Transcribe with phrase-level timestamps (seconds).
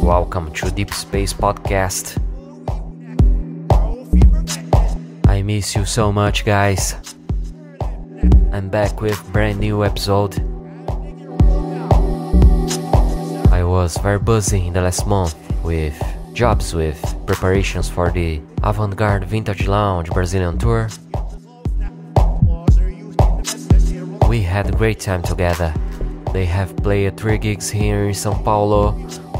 [0.00, 2.14] Welcome to Deep Space Podcast.
[5.26, 6.94] I miss you so much, guys.
[8.52, 10.38] I'm back with brand new episode.
[13.50, 15.34] I was very busy in the last month
[15.64, 16.00] with
[16.32, 20.88] jobs with preparations for the Avant-Garde Vintage Lounge Brazilian tour.
[24.28, 25.74] We had a great time together.
[26.32, 28.92] They have played three gigs here in São Paulo,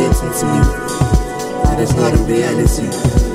[0.00, 1.70] attention to you.
[1.70, 3.29] And it's not a reality.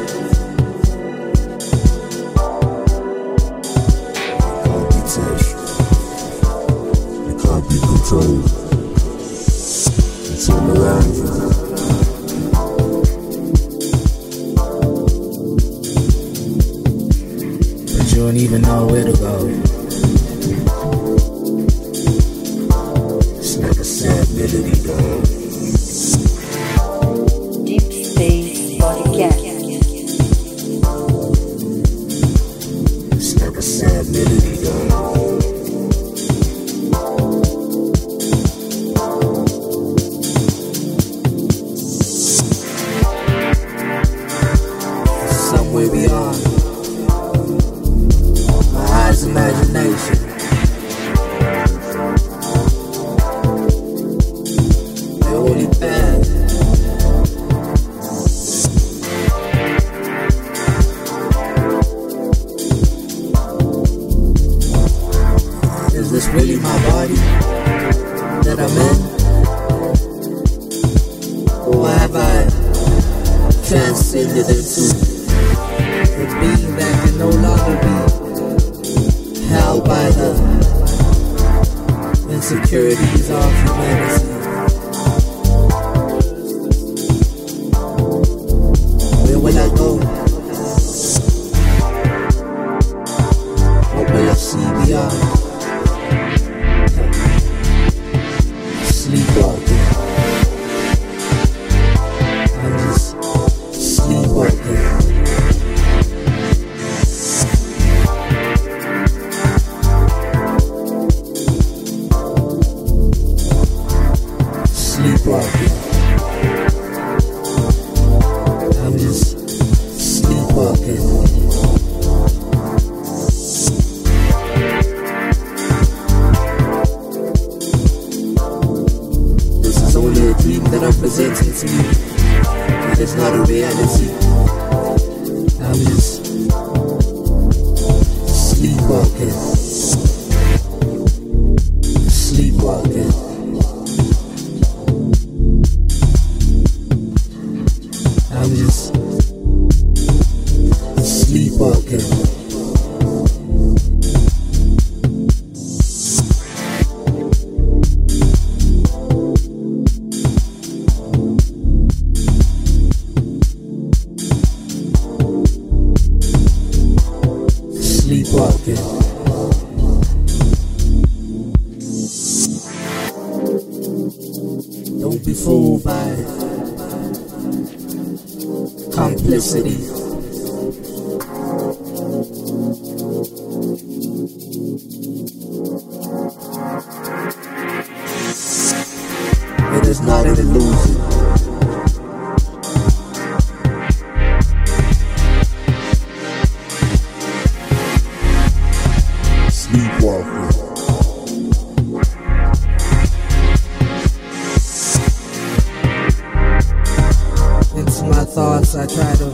[208.36, 209.28] thoughts I try to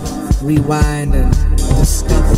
[0.43, 2.35] rewind and discover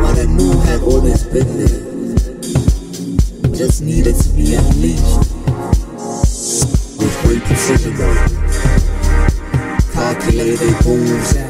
[0.00, 1.84] what I knew had always been there.
[3.54, 5.18] Just needed to be unleashed
[6.96, 7.94] with great precision.
[9.92, 11.45] Calculated moves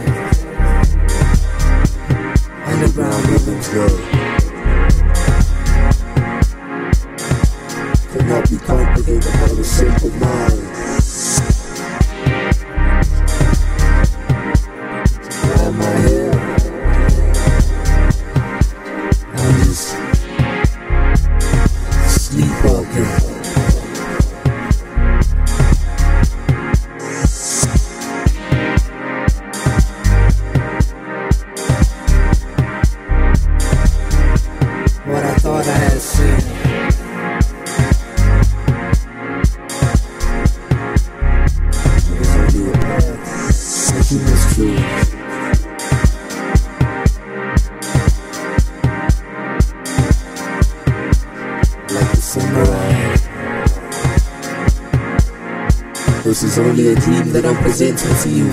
[56.66, 58.46] only a dream that I'm presenting to you.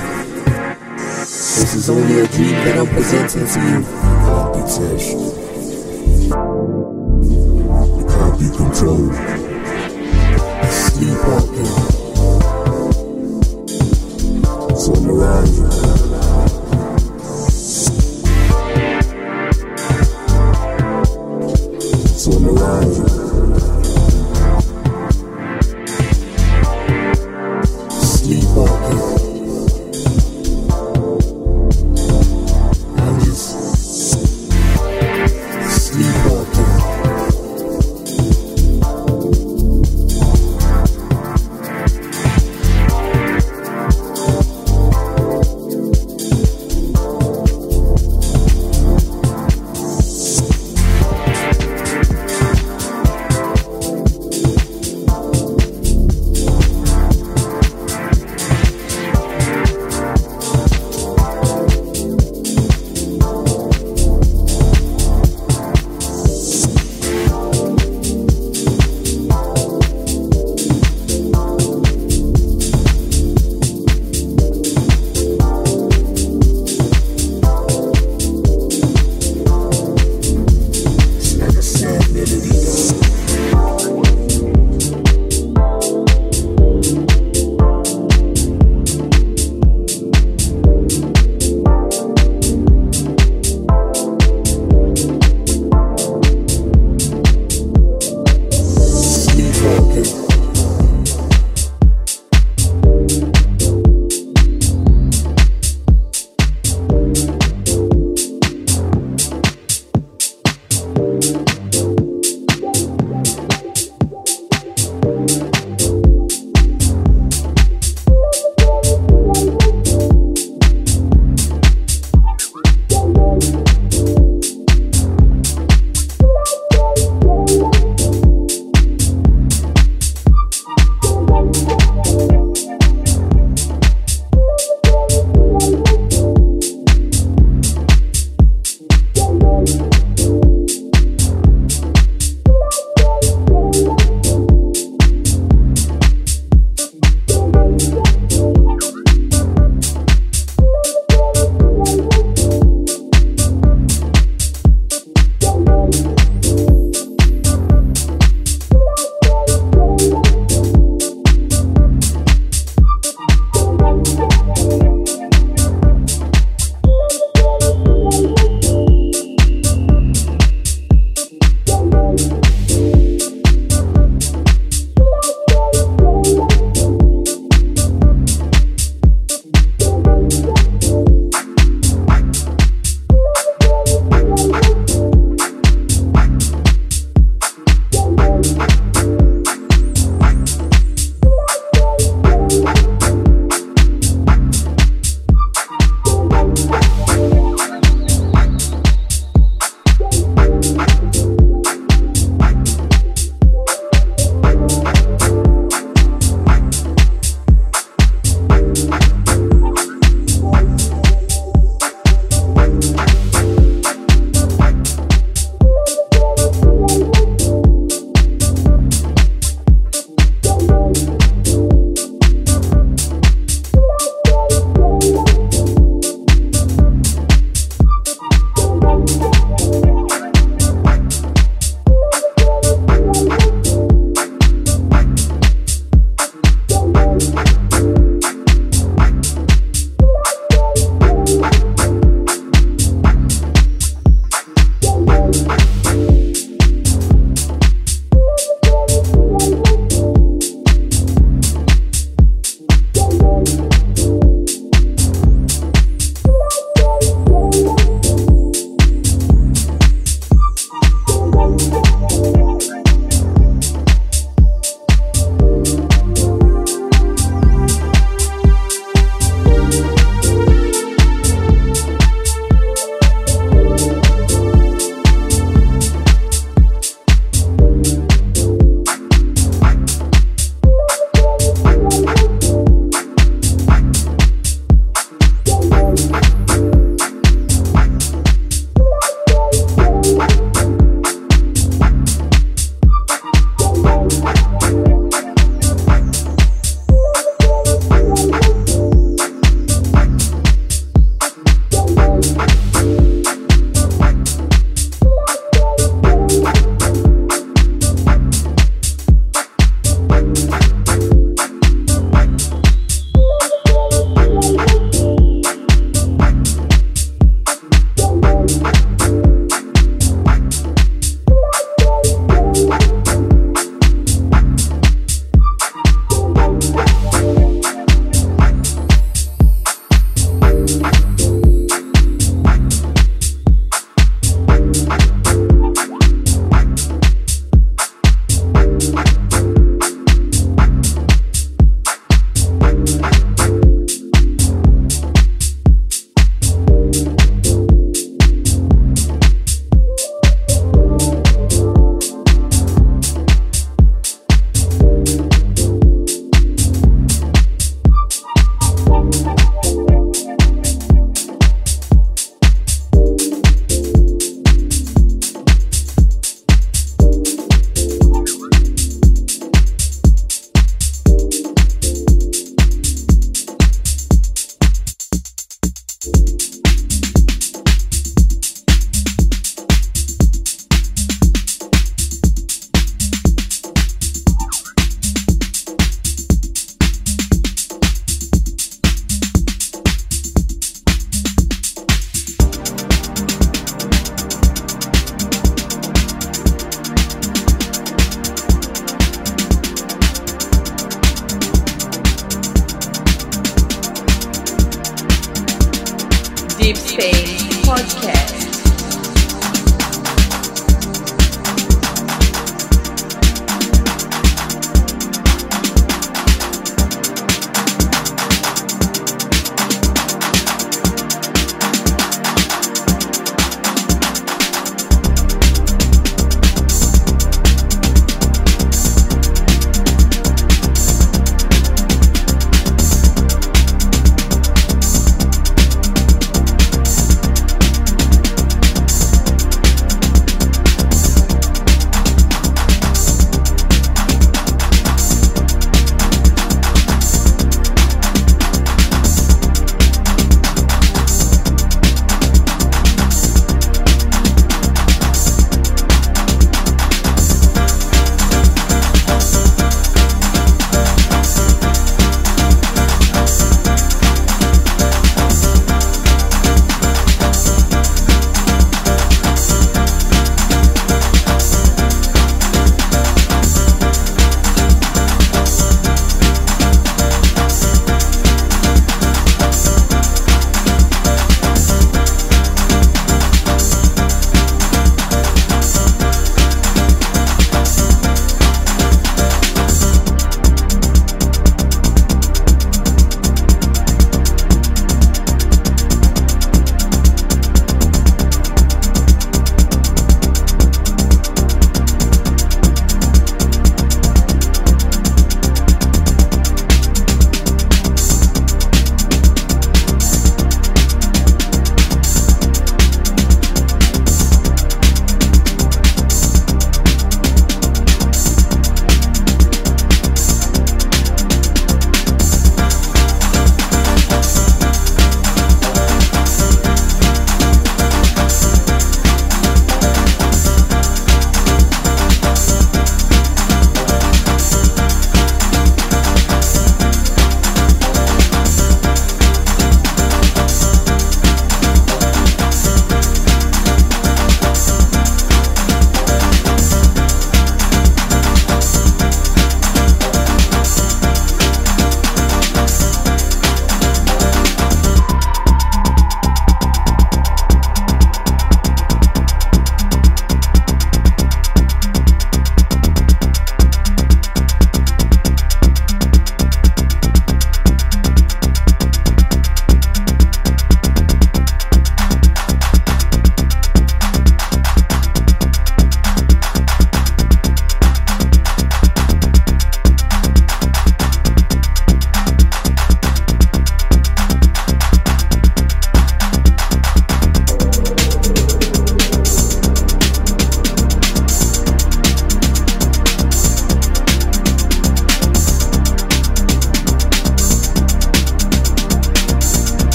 [1.25, 3.83] This is only a dream that I'm presenting to you.
[4.21, 5.17] Can't be touched.
[8.09, 9.32] Can't be controlled.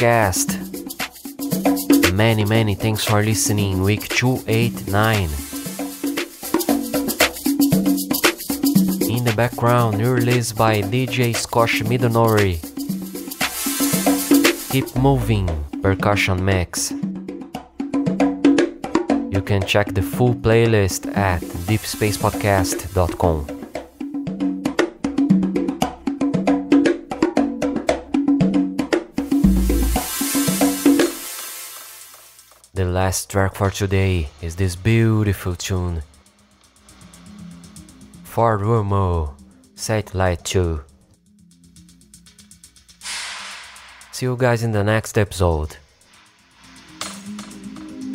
[0.00, 0.56] Podcast.
[2.14, 3.82] Many, many thanks for listening.
[3.82, 5.24] Week 289.
[9.10, 12.62] In the background, new release by DJ Scotch Midonori.
[14.70, 15.46] Keep Moving
[15.82, 16.92] Percussion Mix.
[19.30, 23.59] You can check the full playlist at deepspacepodcast.com.
[33.00, 36.02] last track for today is this beautiful tune.
[38.24, 39.32] Ford Rumo,
[39.74, 40.82] Satellite 2.
[44.12, 45.78] See you guys in the next episode.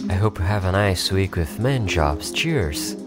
[0.08, 2.32] I hope you have a nice week with man jobs.
[2.32, 3.05] Cheers!